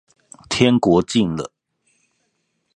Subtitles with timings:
[0.49, 1.51] 天國近了